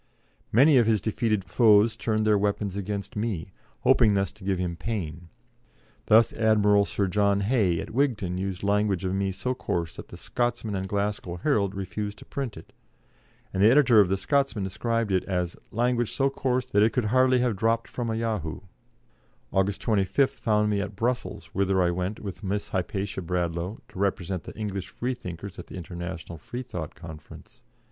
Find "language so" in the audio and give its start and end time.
15.69-16.31